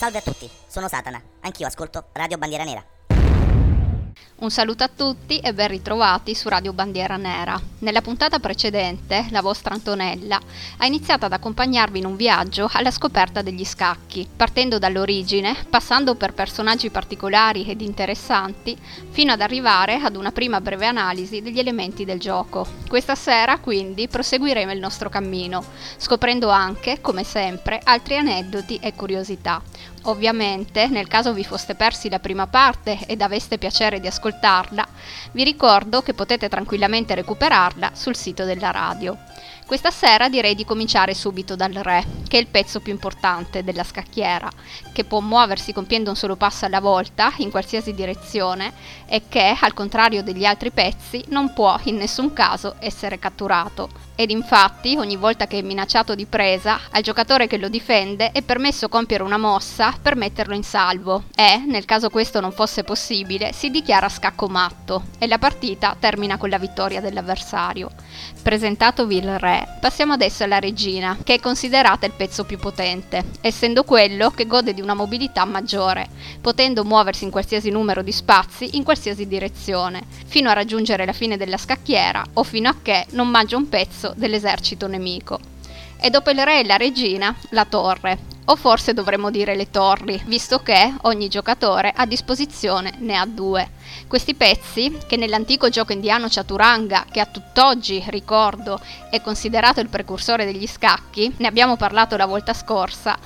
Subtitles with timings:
[0.00, 2.99] Salve a tutti, sono Satana, anch'io ascolto Radio Bandiera Nera.
[4.40, 7.60] Un saluto a tutti e ben ritrovati su Radio Bandiera Nera.
[7.80, 10.40] Nella puntata precedente, la vostra Antonella
[10.78, 16.32] ha iniziato ad accompagnarvi in un viaggio alla scoperta degli scacchi, partendo dall'origine, passando per
[16.32, 18.74] personaggi particolari ed interessanti,
[19.10, 22.66] fino ad arrivare ad una prima breve analisi degli elementi del gioco.
[22.88, 25.62] Questa sera, quindi, proseguiremo il nostro cammino,
[25.98, 29.60] scoprendo anche, come sempre, altri aneddoti e curiosità.
[30.04, 34.86] Ovviamente, nel caso vi foste persi la prima parte ed aveste piacere di ascoltarla,
[35.32, 39.16] vi ricordo che potete tranquillamente recuperarla sul sito della radio.
[39.66, 43.84] Questa sera direi di cominciare subito dal re, che è il pezzo più importante della
[43.84, 44.50] scacchiera,
[44.92, 48.72] che può muoversi compiendo un solo passo alla volta in qualsiasi direzione
[49.06, 54.09] e che, al contrario degli altri pezzi, non può in nessun caso essere catturato.
[54.20, 58.42] Ed infatti, ogni volta che è minacciato di presa, al giocatore che lo difende è
[58.42, 63.54] permesso compiere una mossa per metterlo in salvo e, nel caso questo non fosse possibile,
[63.54, 67.90] si dichiara scacco matto e la partita termina con la vittoria dell'avversario.
[68.42, 73.84] Presentatovi il re, passiamo adesso alla regina, che è considerata il pezzo più potente, essendo
[73.84, 76.06] quello che gode di una mobilità maggiore,
[76.42, 81.38] potendo muoversi in qualsiasi numero di spazi in qualsiasi direzione, fino a raggiungere la fine
[81.38, 85.38] della scacchiera o fino a che non mangia un pezzo dell'esercito nemico.
[86.00, 90.20] E dopo il re e la regina, la torre, o forse dovremmo dire le torri,
[90.26, 93.70] visto che ogni giocatore a disposizione ne ha due.
[94.08, 98.80] Questi pezzi, che nell'antico gioco indiano Chaturanga, che a tutt'oggi, ricordo,
[99.10, 103.16] è considerato il precursore degli scacchi, ne abbiamo parlato la volta scorsa,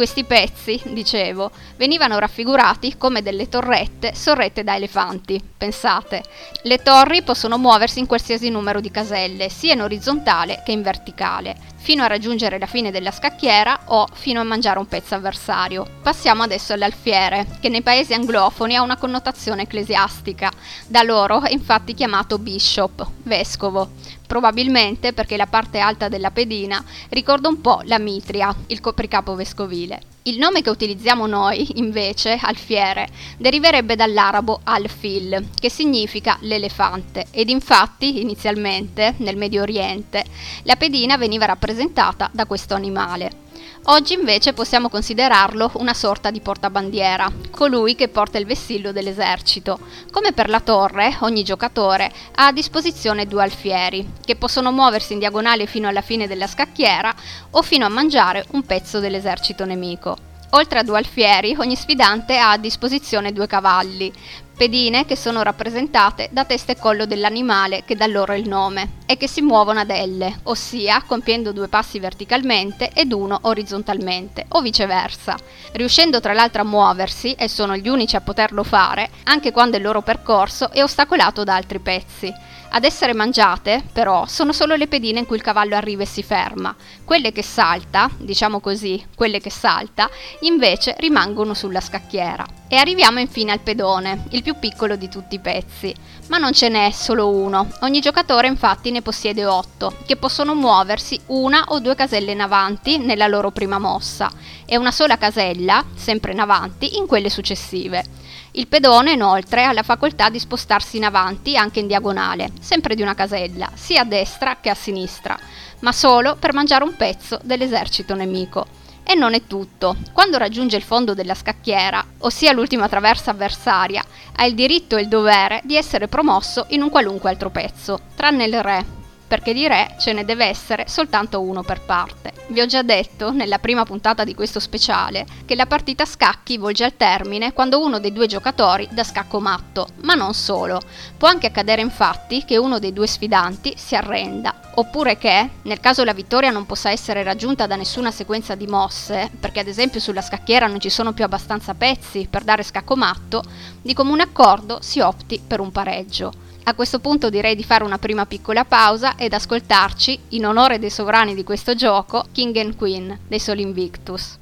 [0.00, 5.38] questi pezzi, dicevo, venivano raffigurati come delle torrette sorrette da elefanti.
[5.58, 6.24] Pensate,
[6.62, 11.54] le torri possono muoversi in qualsiasi numero di caselle, sia in orizzontale che in verticale,
[11.76, 15.86] fino a raggiungere la fine della scacchiera o fino a mangiare un pezzo avversario.
[16.00, 20.50] Passiamo adesso all'alfiere, che nei paesi anglofoni ha una connotazione ecclesiastica.
[20.86, 23.90] Da loro è infatti chiamato bishop, vescovo
[24.30, 30.00] probabilmente perché la parte alta della pedina ricorda un po' la mitria, il copricapo vescovile.
[30.22, 33.08] Il nome che utilizziamo noi, invece, alfiere,
[33.38, 40.24] deriverebbe dall'arabo al-fil, che significa l'elefante, ed infatti, inizialmente, nel Medio Oriente,
[40.62, 43.49] la pedina veniva rappresentata da questo animale.
[43.84, 49.80] Oggi invece possiamo considerarlo una sorta di portabandiera, colui che porta il vessillo dell'esercito.
[50.10, 55.18] Come per la torre, ogni giocatore ha a disposizione due alfieri, che possono muoversi in
[55.18, 57.12] diagonale fino alla fine della scacchiera
[57.52, 60.14] o fino a mangiare un pezzo dell'esercito nemico.
[60.50, 64.12] Oltre a due alfieri, ogni sfidante ha a disposizione due cavalli,
[64.56, 69.16] pedine che sono rappresentate da testa e collo dell'animale che dà loro il nome e
[69.16, 75.36] che si muovono ad L, ossia compiendo due passi verticalmente ed uno orizzontalmente, o viceversa,
[75.72, 79.82] riuscendo tra l'altro a muoversi, e sono gli unici a poterlo fare, anche quando il
[79.82, 82.32] loro percorso è ostacolato da altri pezzi.
[82.72, 86.22] Ad essere mangiate, però, sono solo le pedine in cui il cavallo arriva e si
[86.22, 86.72] ferma.
[87.04, 90.08] Quelle che salta, diciamo così, quelle che salta,
[90.42, 92.46] invece rimangono sulla scacchiera.
[92.68, 95.92] E arriviamo infine al pedone, il più piccolo di tutti i pezzi.
[96.28, 97.68] Ma non ce n'è solo uno.
[97.80, 102.98] Ogni giocatore infatti ne possiede otto, che possono muoversi una o due caselle in avanti
[102.98, 104.30] nella loro prima mossa,
[104.64, 108.04] e una sola casella, sempre in avanti, in quelle successive.
[108.52, 113.02] Il pedone inoltre ha la facoltà di spostarsi in avanti anche in diagonale, sempre di
[113.02, 115.38] una casella, sia a destra che a sinistra,
[115.80, 118.79] ma solo per mangiare un pezzo dell'esercito nemico.
[119.02, 119.96] E non è tutto.
[120.12, 124.04] Quando raggiunge il fondo della scacchiera, ossia l'ultima traversa avversaria,
[124.36, 128.44] ha il diritto e il dovere di essere promosso in un qualunque altro pezzo, tranne
[128.44, 128.99] il re,
[129.30, 132.32] perché di re ce ne deve essere soltanto uno per parte.
[132.48, 136.82] Vi ho già detto, nella prima puntata di questo speciale, che la partita scacchi volge
[136.82, 140.80] al termine quando uno dei due giocatori dà scacco matto, ma non solo.
[141.16, 146.02] Può anche accadere infatti che uno dei due sfidanti si arrenda, oppure che, nel caso
[146.02, 150.22] la vittoria non possa essere raggiunta da nessuna sequenza di mosse, perché ad esempio sulla
[150.22, 153.44] scacchiera non ci sono più abbastanza pezzi per dare scacco matto,
[153.80, 156.48] di comune accordo si opti per un pareggio.
[156.62, 160.90] A questo punto direi di fare una prima piccola pausa ed ascoltarci, in onore dei
[160.90, 164.38] sovrani di questo gioco, King and Queen dei Sol Invictus.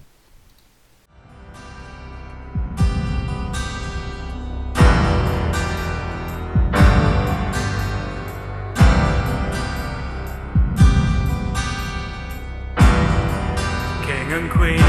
[14.04, 14.84] King and Queen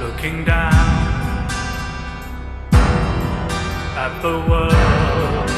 [0.00, 0.99] looking down
[4.02, 5.50] at the world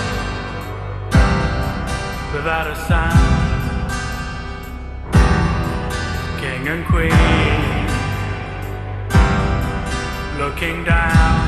[2.34, 3.90] without a sound.
[6.40, 7.12] King and Queen
[10.42, 11.38] looking down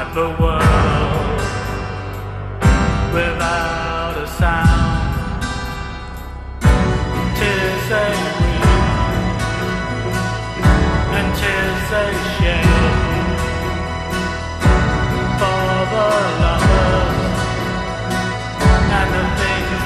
[0.00, 1.40] at the world
[3.12, 5.42] without a sound.
[7.36, 8.21] Tears they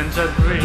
[0.00, 0.59] and just breathe.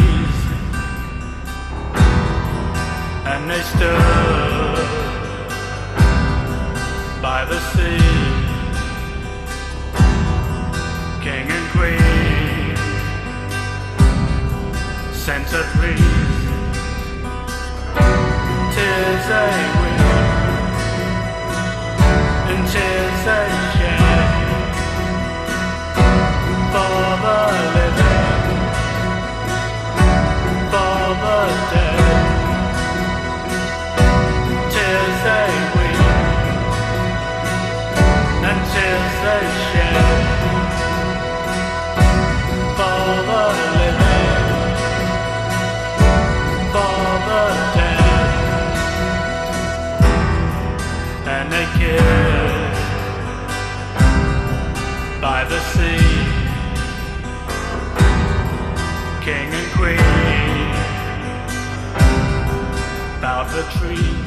[63.56, 64.25] the tree.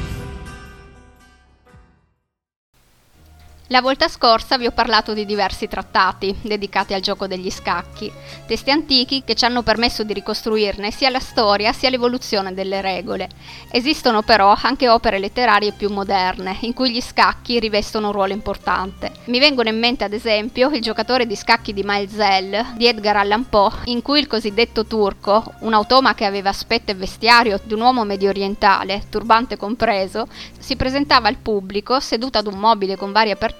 [3.72, 8.12] La volta scorsa vi ho parlato di diversi trattati dedicati al gioco degli scacchi,
[8.48, 13.30] testi antichi che ci hanno permesso di ricostruirne sia la storia sia l'evoluzione delle regole.
[13.70, 19.12] Esistono però anche opere letterarie più moderne, in cui gli scacchi rivestono un ruolo importante.
[19.26, 23.18] Mi vengono in mente ad esempio il giocatore di scacchi di Miles Zell di Edgar
[23.18, 27.76] Allan Poe, in cui il cosiddetto turco, un automa che aveva aspetto e vestiario di
[27.76, 30.28] un uomo medio orientale, turbante compreso,
[30.58, 33.58] si presentava al pubblico seduto ad un mobile con varie aperture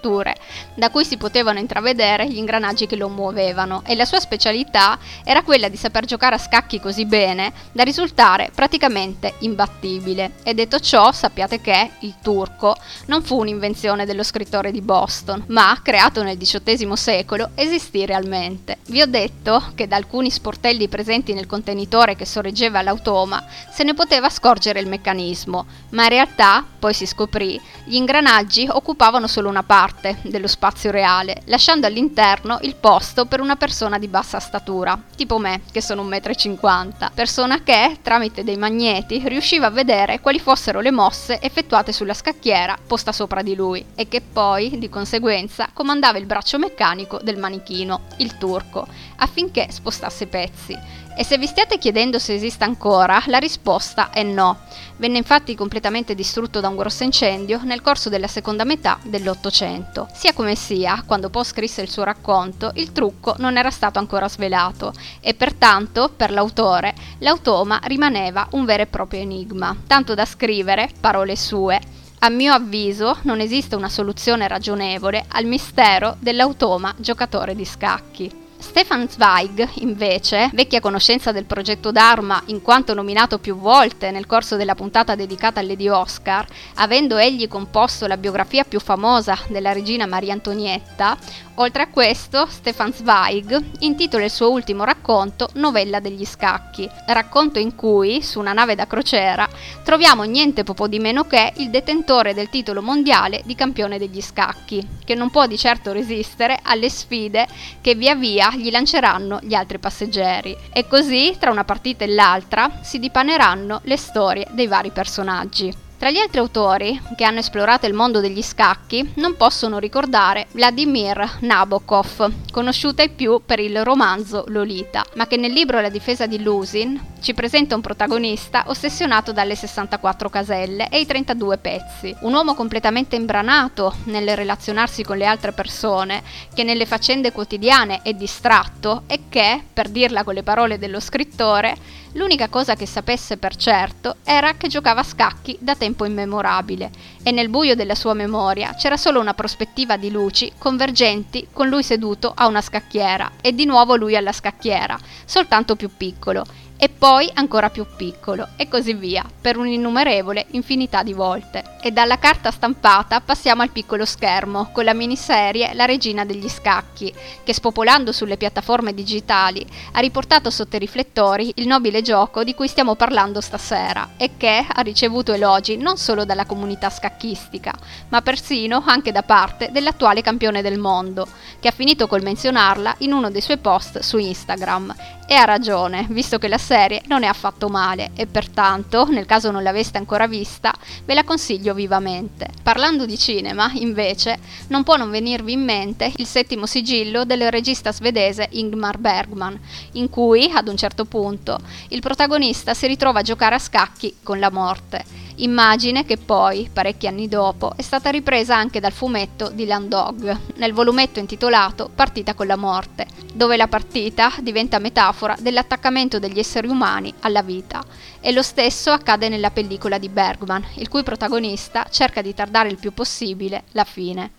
[0.76, 5.44] da cui si potevano intravedere gli ingranaggi che lo muovevano e la sua specialità era
[5.44, 10.32] quella di saper giocare a scacchi così bene da risultare praticamente imbattibile.
[10.44, 12.76] E detto ciò, sappiate che il turco
[13.06, 18.78] non fu un'invenzione dello scrittore di Boston, ma creato nel XVIII secolo, esistì realmente.
[18.88, 23.94] Vi ho detto che da alcuni sportelli presenti nel contenitore che sorreggeva l'automa se ne
[23.94, 29.64] poteva scorgere il meccanismo, ma in realtà, poi si scoprì, gli ingranaggi occupavano solo una
[29.64, 29.89] parte
[30.24, 35.62] dello spazio reale, lasciando all'interno il posto per una persona di bassa statura, tipo me,
[35.72, 40.92] che sono 1,50 m, persona che, tramite dei magneti, riusciva a vedere quali fossero le
[40.92, 46.26] mosse effettuate sulla scacchiera posta sopra di lui e che poi, di conseguenza, comandava il
[46.26, 48.88] braccio meccanico del manichino, il turco,
[49.18, 50.78] affinché spostasse pezzi.
[51.20, 54.60] E se vi stiate chiedendo se esista ancora, la risposta è no.
[54.96, 60.08] Venne infatti completamente distrutto da un grosso incendio nel corso della seconda metà dell'Ottocento.
[60.14, 64.30] Sia come sia, quando Poe scrisse il suo racconto, il trucco non era stato ancora
[64.30, 70.90] svelato e pertanto, per l'autore, l'automa rimaneva un vero e proprio enigma, tanto da scrivere,
[71.02, 71.82] parole sue,
[72.20, 78.39] a mio avviso non esiste una soluzione ragionevole al mistero dell'automa giocatore di scacchi.
[78.62, 84.58] Stefan Zweig, invece, vecchia conoscenza del progetto Dharma in quanto nominato più volte nel corso
[84.58, 90.06] della puntata dedicata a Lady Oscar, avendo egli composto la biografia più famosa della regina
[90.06, 91.18] Maria Antonietta,
[91.60, 97.76] oltre a questo Stefan Zweig intitola il suo ultimo racconto Novella degli scacchi, racconto in
[97.76, 99.48] cui, su una nave da crociera,
[99.84, 104.86] troviamo niente poco di meno che il detentore del titolo mondiale di campione degli scacchi,
[105.04, 107.48] che non può di certo resistere alle sfide
[107.82, 112.80] che via via gli lanceranno gli altri passeggeri e così tra una partita e l'altra
[112.82, 115.88] si dipaneranno le storie dei vari personaggi.
[116.00, 121.40] Tra gli altri autori che hanno esplorato il mondo degli scacchi non possono ricordare Vladimir
[121.42, 126.42] Nabokov, conosciuta ai più per il romanzo Lolita, ma che nel libro La difesa di
[126.42, 132.56] Lusin ci presenta un protagonista ossessionato dalle 64 caselle e i 32 pezzi, un uomo
[132.56, 139.24] completamente imbranato nel relazionarsi con le altre persone, che nelle faccende quotidiane è distratto e
[139.28, 141.76] che, per dirla con le parole dello scrittore,
[142.14, 146.90] L'unica cosa che sapesse per certo era che giocava a scacchi da tempo immemorabile
[147.22, 151.84] e nel buio della sua memoria c'era solo una prospettiva di luci convergenti con lui
[151.84, 156.44] seduto a una scacchiera e di nuovo lui alla scacchiera, soltanto più piccolo,
[156.82, 161.76] e poi ancora più piccolo e così via, per un'innumerevole infinità di volte.
[161.82, 167.14] E dalla carta stampata passiamo al piccolo schermo, con la miniserie La regina degli scacchi,
[167.44, 172.70] che spopolando sulle piattaforme digitali ha riportato sotto i riflettori il nobile gioco di cui
[172.70, 177.74] stiamo parlando stasera e che ha ricevuto elogi non solo dalla comunità scacchistica,
[178.08, 181.28] ma persino anche da parte dell'attuale campione del mondo,
[181.60, 184.96] che ha finito col menzionarla in uno dei suoi post su Instagram.
[185.28, 189.50] E ha ragione, visto che la serie non è affatto male e pertanto, nel caso
[189.50, 190.72] non l'aveste ancora vista,
[191.04, 192.48] ve la consiglio vivamente.
[192.62, 197.92] Parlando di cinema, invece, non può non venirvi in mente il settimo sigillo del regista
[197.92, 199.60] svedese Ingmar Bergman,
[199.94, 201.58] in cui, ad un certo punto,
[201.88, 207.08] il protagonista si ritrova a giocare a scacchi con la morte immagine che poi, parecchi
[207.08, 212.48] anni dopo, è stata ripresa anche dal fumetto di Landog, nel volumetto intitolato Partita con
[212.48, 217.84] la morte, dove la partita diventa metafora dell'attaccamento degli esseri umani alla vita.
[218.20, 222.78] E lo stesso accade nella pellicola di Bergman, il cui protagonista cerca di tardare il
[222.78, 224.32] più possibile la fine.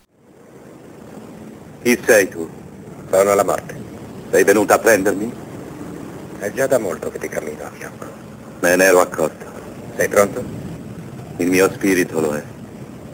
[1.83, 2.47] Chi sei tu?
[3.09, 3.75] Sono la morte.
[4.29, 5.33] Sei venuto a prendermi?
[6.39, 8.05] È già da molto che ti cammino a fianco.
[8.59, 9.45] Me ne ero accorto.
[9.95, 10.70] Sei pronto?
[11.41, 12.43] Il mio spirito lo è,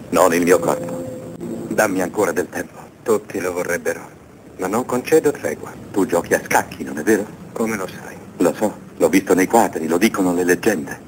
[0.09, 1.37] non il mio corpo.
[1.69, 2.77] Dammi ancora del tempo.
[3.01, 4.01] Tutti lo vorrebbero,
[4.57, 5.71] ma non concedo tregua.
[5.93, 7.25] Tu giochi a scacchi, non è vero?
[7.53, 8.17] Come lo sai?
[8.39, 10.99] Lo so, l'ho visto nei quadri, lo dicono le leggende.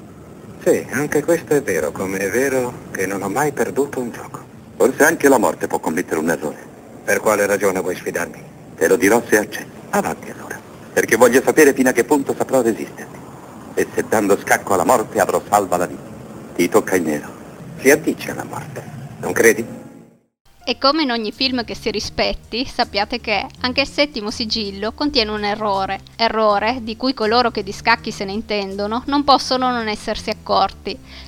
[0.64, 4.38] Sì, anche questo è vero, come è vero che non ho mai perduto un gioco.
[4.78, 6.64] Forse anche la morte può commettere un errore.
[7.04, 8.42] Per quale ragione vuoi sfidarmi?
[8.76, 9.78] Te lo dirò se accetti.
[9.90, 10.58] Avanti allora.
[10.94, 13.18] Perché voglio sapere fino a che punto saprò resisterti.
[13.74, 16.09] E se dando scacco alla morte avrò salva la vita.
[16.60, 17.32] Ti tocca in nero.
[17.78, 18.84] Si addice alla morte,
[19.20, 19.64] non credi?
[20.62, 25.30] E come in ogni film che si rispetti, sappiate che anche il settimo sigillo contiene
[25.30, 29.88] un errore, errore di cui coloro che di scacchi se ne intendono non possono non
[29.88, 30.39] essersi accorti.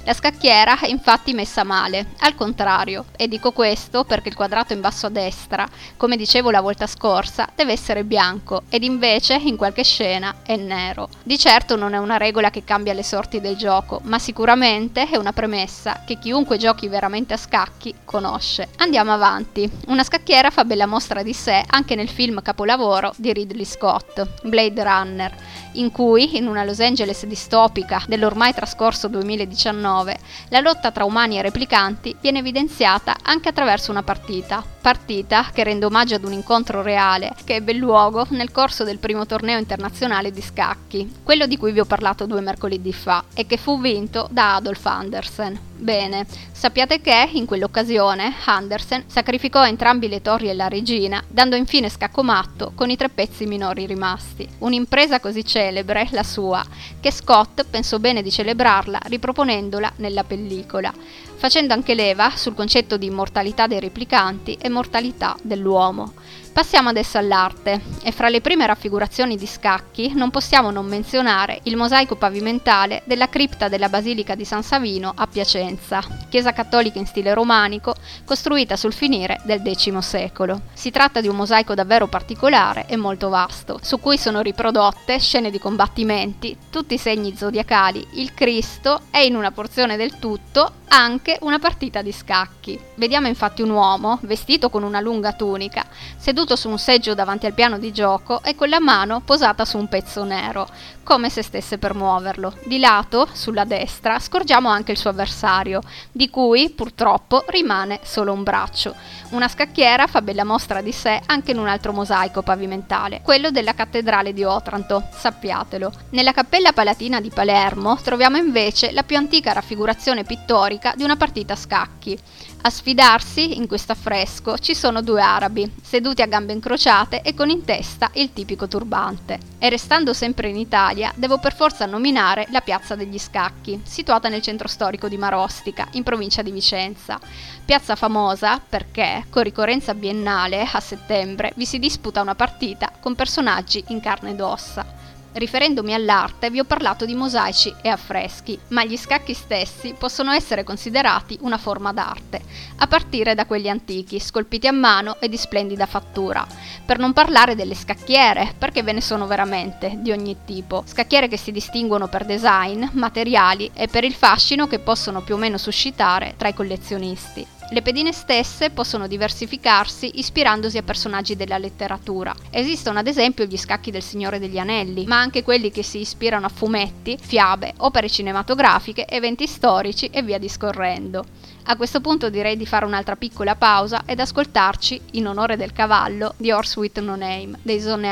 [0.05, 4.81] La scacchiera è infatti messa male, al contrario, e dico questo perché il quadrato in
[4.81, 9.85] basso a destra, come dicevo la volta scorsa, deve essere bianco ed invece in qualche
[9.85, 11.09] scena è nero.
[11.23, 15.17] Di certo non è una regola che cambia le sorti del gioco, ma sicuramente è
[15.17, 18.69] una premessa che chiunque giochi veramente a scacchi conosce.
[18.79, 19.71] Andiamo avanti.
[19.87, 24.83] Una scacchiera fa bella mostra di sé anche nel film capolavoro di Ridley Scott, Blade
[24.83, 25.35] Runner,
[25.73, 30.19] in cui, in una Los Angeles distopica dell'ormai trascorso 2019,
[30.49, 34.65] la lotta tra umani e replicanti viene evidenziata anche attraverso una partita.
[34.81, 39.27] Partita che rende omaggio ad un incontro reale che ebbe luogo nel corso del primo
[39.27, 43.57] torneo internazionale di scacchi, quello di cui vi ho parlato due mercoledì fa, e che
[43.57, 45.72] fu vinto da Adolf Andersen.
[45.83, 51.89] Bene, sappiate che in quell'occasione Andersen sacrificò entrambi le torri e la regina, dando infine
[51.89, 54.49] scacco matto con i tre pezzi minori rimasti.
[54.59, 56.65] Un'impresa così celebre, la sua,
[57.01, 60.95] che Scott pensò bene di celebrarla riproponendola nella pellicola,
[61.35, 66.13] facendo anche leva sul concetto di immortalità dei replicanti e mortalità dell'uomo.
[66.53, 71.77] Passiamo adesso all'arte e fra le prime raffigurazioni di scacchi non possiamo non menzionare il
[71.77, 77.33] mosaico pavimentale della cripta della Basilica di San Savino a Piacenza, chiesa cattolica in stile
[77.33, 77.95] romanico
[78.27, 80.61] costruita sul finire del X secolo.
[80.75, 85.51] Si tratta di un mosaico davvero particolare e molto vasto, su cui sono riprodotte scene
[85.51, 91.39] di combattimenti, tutti i segni zodiacali, il Cristo e in una porzione del tutto anche
[91.41, 92.79] una partita di scacchi.
[92.97, 95.87] Vediamo infatti un uomo, vestito con una lunga tunica,
[96.19, 99.79] seduto su un seggio davanti al piano di gioco e con la mano posata su
[99.79, 100.69] un pezzo nero,
[101.03, 102.55] come se stesse per muoverlo.
[102.65, 105.81] Di lato, sulla destra, scorgiamo anche il suo avversario,
[106.11, 108.95] di cui purtroppo rimane solo un braccio.
[109.31, 113.75] Una scacchiera fa bella mostra di sé anche in un altro mosaico pavimentale, quello della
[113.75, 115.93] cattedrale di Otranto, sappiatelo.
[116.11, 121.55] Nella cappella palatina di Palermo troviamo invece la più antica raffigurazione pittorica di una partita
[121.55, 122.19] a scacchi.
[122.65, 127.51] A sfidarsi in questo affresco ci sono due arabi, seduti a gambe incrociate e con
[127.51, 129.41] in testa il tipico turbante.
[129.59, 134.43] E restando sempre in Italia, devo per forza nominare la Piazza degli Scacchi, situata nel
[134.43, 137.19] centro storico di Marostica, in provincia di Vicenza.
[137.65, 143.83] Piazza famosa perché, con ricorrenza biennale, a settembre, vi si disputa una partita con personaggi
[143.89, 144.87] in carne ed ossa.
[145.35, 150.63] Riferendomi all'arte vi ho parlato di mosaici e affreschi, ma gli scacchi stessi possono essere
[150.63, 152.43] considerati una forma d'arte,
[152.77, 156.47] a partire da quelli antichi, scolpiti a mano e di splendida fattura.
[156.85, 160.85] Per non parlare delle scacchiere, perché ve ne sono veramente, di ogni tipo.
[160.87, 165.39] Scacchiere che si distinguono per design, materiali e per il fascino che possono più o
[165.39, 167.47] meno suscitare tra i collezionisti.
[167.73, 172.35] Le pedine stesse possono diversificarsi ispirandosi a personaggi della letteratura.
[172.51, 176.45] Esistono ad esempio gli scacchi del Signore degli Anelli, ma anche quelli che si ispirano
[176.45, 181.25] a fumetti, fiabe, opere cinematografiche, eventi storici e via discorrendo.
[181.65, 186.35] A questo punto direi di fare un'altra piccola pausa ed ascoltarci, in onore del cavallo,
[186.37, 188.11] di Horse with No Name dei Zonne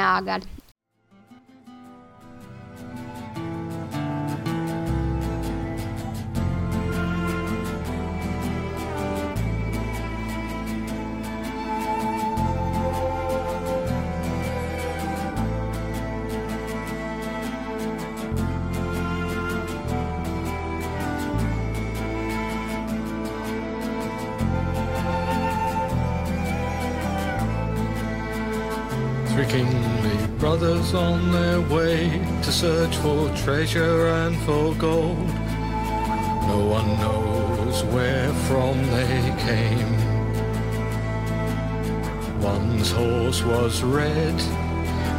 [30.91, 32.09] brothers on their way
[32.43, 35.19] to search for treasure and for gold.
[36.47, 39.93] No one knows where from they came.
[42.41, 44.39] One's horse was red,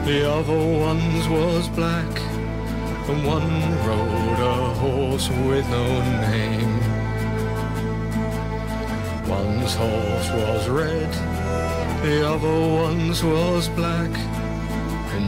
[0.05, 2.19] the other one's was black,
[3.09, 5.87] and one rode a horse with no
[6.21, 6.79] name.
[9.27, 11.11] One's horse was red,
[12.03, 14.11] the other one's was black,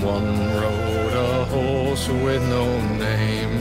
[0.02, 2.66] one rode a horse with no
[2.98, 3.60] name.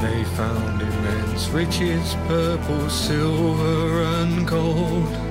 [0.00, 5.30] They found immense riches, purple, silver, and gold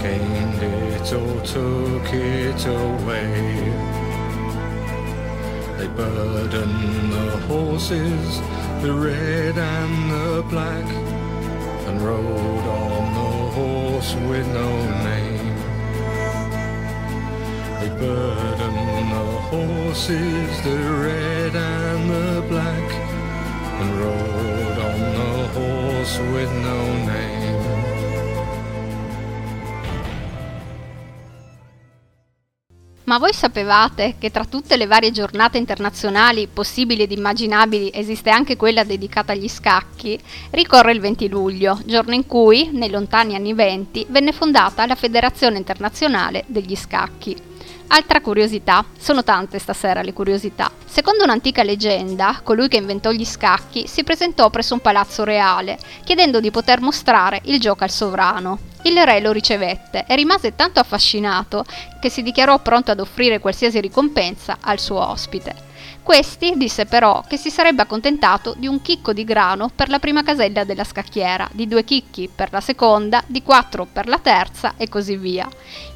[0.00, 4.07] gained it or took it away.
[5.78, 8.40] They burdened the horses,
[8.82, 10.84] the red and the black,
[11.86, 14.70] and rode on the horse with no
[15.04, 15.54] name.
[17.78, 22.90] They burdened the horses, the red and the black,
[23.80, 26.87] and rode on the horse with no
[33.08, 38.54] Ma voi sapevate che tra tutte le varie giornate internazionali possibili ed immaginabili esiste anche
[38.54, 40.20] quella dedicata agli scacchi?
[40.50, 45.56] Ricorre il 20 luglio, giorno in cui, nei lontani anni 20, venne fondata la Federazione
[45.56, 47.34] Internazionale degli Scacchi.
[47.86, 50.70] Altra curiosità, sono tante stasera le curiosità.
[50.84, 56.40] Secondo un'antica leggenda, colui che inventò gli scacchi si presentò presso un palazzo reale, chiedendo
[56.40, 58.67] di poter mostrare il gioco al sovrano.
[58.82, 61.64] Il re lo ricevette e rimase tanto affascinato
[62.00, 65.66] che si dichiarò pronto ad offrire qualsiasi ricompensa al suo ospite.
[66.08, 70.22] Questi disse però che si sarebbe accontentato di un chicco di grano per la prima
[70.22, 74.88] casella della scacchiera, di due chicchi per la seconda, di quattro per la terza e
[74.88, 75.46] così via.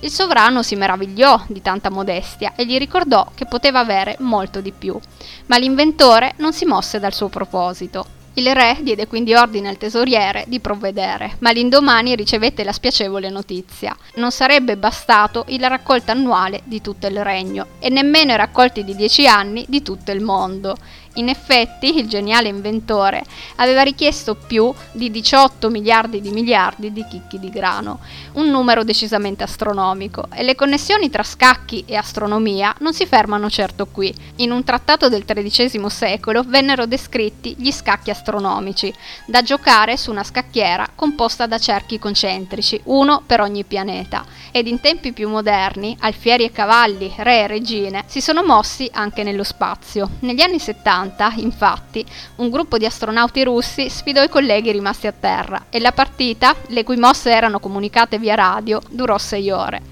[0.00, 4.72] Il sovrano si meravigliò di tanta modestia e gli ricordò che poteva avere molto di
[4.72, 4.98] più,
[5.46, 8.20] ma l'inventore non si mosse dal suo proposito.
[8.34, 13.94] Il re diede quindi ordine al tesoriere di provvedere, ma l'indomani ricevette la spiacevole notizia.
[14.14, 18.96] Non sarebbe bastato il raccolto annuale di tutto il regno e nemmeno i raccolti di
[18.96, 20.76] dieci anni di tutto il mondo.
[21.16, 23.22] In effetti, il geniale inventore
[23.56, 27.98] aveva richiesto più di 18 miliardi di miliardi di chicchi di grano,
[28.34, 33.86] un numero decisamente astronomico, e le connessioni tra scacchi e astronomia non si fermano certo
[33.86, 34.14] qui.
[34.36, 38.90] In un trattato del XIII secolo vennero descritti gli scacchi astronomici,
[39.26, 44.80] da giocare su una scacchiera composta da cerchi concentrici, uno per ogni pianeta, ed in
[44.80, 50.08] tempi più moderni, alfieri e cavalli, re e regine, si sono mossi anche nello spazio.
[50.20, 51.00] Negli anni 70
[51.36, 52.04] infatti,
[52.36, 56.84] un gruppo di astronauti russi sfidò i colleghi rimasti a terra e la partita, le
[56.84, 59.82] cui mosse erano comunicate via radio, durò sei ore.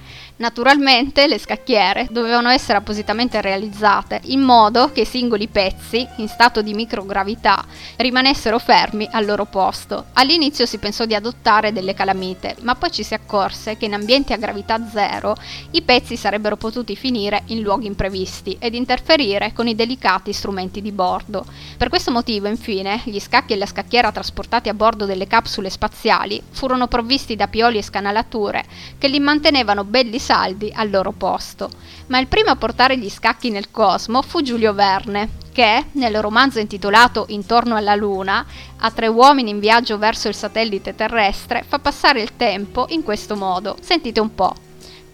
[0.41, 6.63] Naturalmente le scacchiere dovevano essere appositamente realizzate in modo che i singoli pezzi, in stato
[6.63, 7.63] di microgravità,
[7.97, 10.07] rimanessero fermi al loro posto.
[10.15, 14.33] All'inizio si pensò di adottare delle calamite, ma poi ci si accorse che in ambienti
[14.33, 15.37] a gravità zero
[15.73, 20.91] i pezzi sarebbero potuti finire in luoghi imprevisti ed interferire con i delicati strumenti di
[20.91, 21.45] bordo.
[21.77, 26.43] Per questo motivo, infine, gli scacchi e la scacchiera trasportati a bordo delle capsule spaziali
[26.51, 28.65] furono provvisti da pioli e scanalature
[28.97, 31.69] che li mantenevano belli saldi al loro posto.
[32.07, 36.61] Ma il primo a portare gli scacchi nel cosmo fu Giulio Verne, che nel romanzo
[36.61, 38.47] intitolato Intorno alla Luna,
[38.79, 43.35] a tre uomini in viaggio verso il satellite terrestre, fa passare il tempo in questo
[43.35, 43.77] modo.
[43.81, 44.70] Sentite un po'.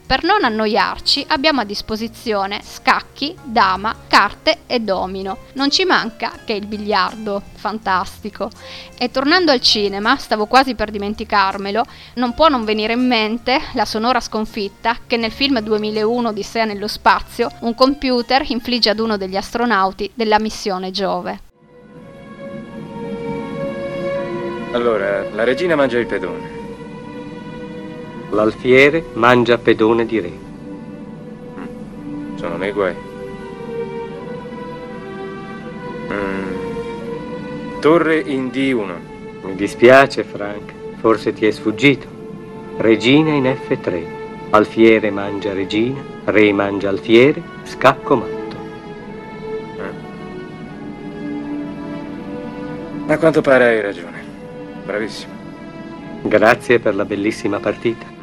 [0.07, 5.39] Per non annoiarci abbiamo a disposizione scacchi, dama, carte e domino.
[5.55, 8.49] Non ci manca che il biliardo, fantastico.
[8.97, 13.85] E tornando al cinema, stavo quasi per dimenticarmelo, non può non venire in mente la
[13.85, 19.17] sonora sconfitta che nel film 2001 di Sea nello spazio un computer infligge ad uno
[19.17, 21.41] degli astronauti della missione Giove.
[24.71, 26.56] Allora, la regina mangia il pedone.
[28.31, 30.33] L'alfiere mangia pedone di re.
[32.37, 32.95] Sono nei guai.
[36.13, 37.81] Mm.
[37.81, 38.95] Torre in D1.
[39.43, 42.07] Mi dispiace, Frank, forse ti è sfuggito.
[42.79, 44.15] Regina in F3.
[44.51, 48.37] Alfiere mangia regina, re mangia alfiere, scacco matto.
[53.09, 54.21] A quanto pare hai ragione.
[54.85, 55.33] Bravissimo.
[56.23, 58.16] Grazie per la bellissima partita.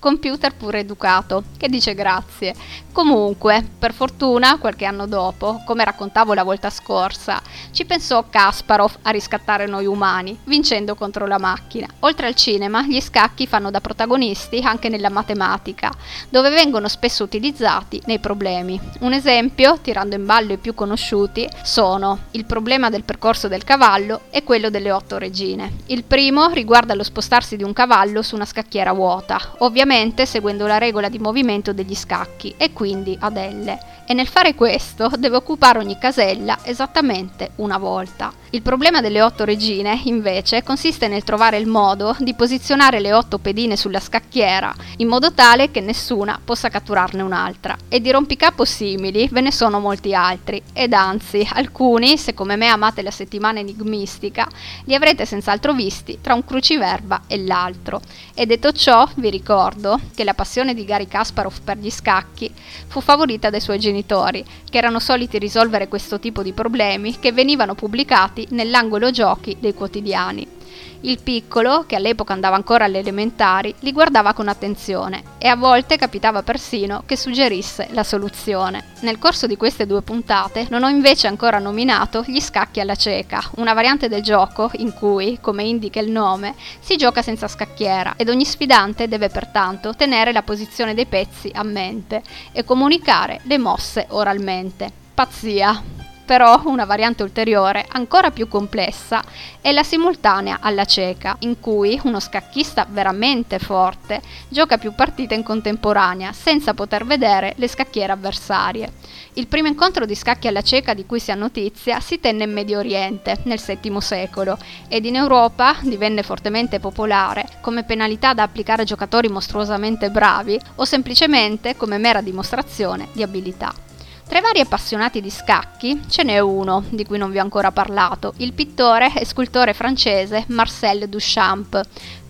[0.00, 2.54] Computer pure educato, che dice grazie.
[2.90, 9.10] Comunque, per fortuna, qualche anno dopo, come raccontavo la volta scorsa, ci pensò Kasparov a
[9.10, 11.86] riscattare noi umani, vincendo contro la macchina.
[12.00, 15.92] Oltre al cinema, gli scacchi fanno da protagonisti anche nella matematica,
[16.30, 18.80] dove vengono spesso utilizzati nei problemi.
[19.00, 24.22] Un esempio, tirando in ballo i più conosciuti, sono il problema del percorso del cavallo
[24.30, 25.74] e quello delle otto regine.
[25.86, 30.68] Il primo riguarda lo spostarsi di un cavallo su una scacchiera vuota, ovviamente ovviamente seguendo
[30.68, 33.78] la regola di movimento degli scacchi e quindi ad L.
[34.06, 38.32] E nel fare questo deve occupare ogni casella esattamente una volta.
[38.50, 43.38] Il problema delle otto regine, invece, consiste nel trovare il modo di posizionare le otto
[43.38, 47.76] pedine sulla scacchiera, in modo tale che nessuna possa catturarne un'altra.
[47.88, 52.66] E di rompicapo simili ve ne sono molti altri, ed anzi, alcuni, se come me
[52.66, 54.48] amate la settimana enigmistica,
[54.86, 58.00] li avrete senz'altro visti tra un cruciverba e l'altro.
[58.34, 59.79] E detto ciò, vi ricordo
[60.14, 62.52] che la passione di Gary Kasparov per gli scacchi
[62.86, 67.74] fu favorita dai suoi genitori, che erano soliti risolvere questo tipo di problemi che venivano
[67.74, 70.59] pubblicati nell'angolo giochi dei quotidiani.
[71.02, 75.96] Il piccolo, che all'epoca andava ancora alle elementari, li guardava con attenzione e a volte
[75.96, 78.84] capitava persino che suggerisse la soluzione.
[79.00, 83.42] Nel corso di queste due puntate non ho invece ancora nominato gli scacchi alla cieca,
[83.56, 88.28] una variante del gioco in cui, come indica il nome, si gioca senza scacchiera ed
[88.28, 94.06] ogni sfidante deve pertanto tenere la posizione dei pezzi a mente e comunicare le mosse
[94.10, 94.92] oralmente.
[95.14, 95.99] Pazzia!
[96.30, 99.20] Però una variante ulteriore, ancora più complessa,
[99.60, 105.42] è la simultanea alla cieca, in cui uno scacchista veramente forte gioca più partite in
[105.42, 108.92] contemporanea, senza poter vedere le scacchiere avversarie.
[109.32, 112.52] Il primo incontro di scacchi alla cieca di cui si ha notizia si tenne in
[112.52, 118.82] Medio Oriente, nel VII secolo, ed in Europa divenne fortemente popolare come penalità da applicare
[118.82, 123.88] a giocatori mostruosamente bravi o semplicemente come mera dimostrazione di abilità.
[124.30, 127.72] Tra i vari appassionati di scacchi ce n'è uno, di cui non vi ho ancora
[127.72, 131.80] parlato, il pittore e scultore francese Marcel Duchamp,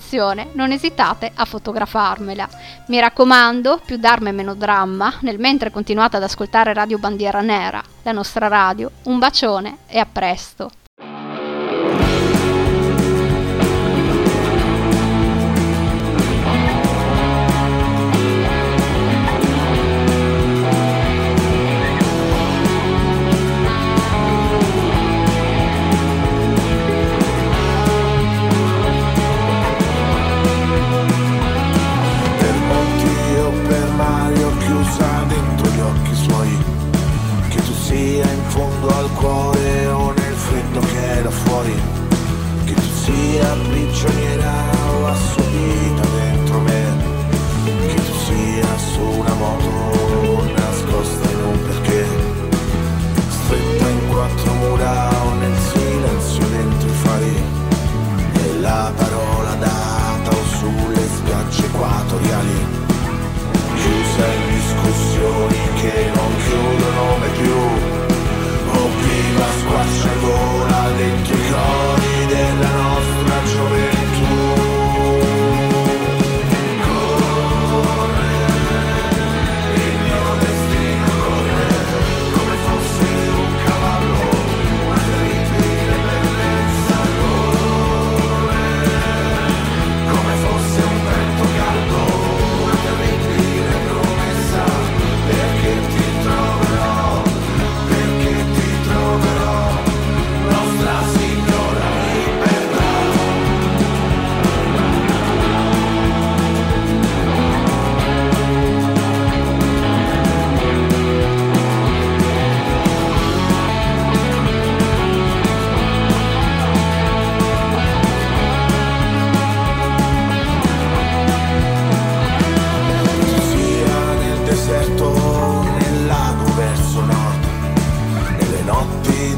[0.54, 2.48] non esitate a fotografarmela.
[2.88, 8.12] Mi raccomando, più d'arme meno dramma, nel mentre continuate ad ascoltare Radio Bandiera Nera, la
[8.12, 8.92] nostra radio.
[9.04, 10.70] Un bacione e a presto!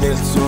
[0.08, 0.47] del sole